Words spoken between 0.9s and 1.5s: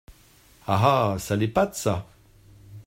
ah! ça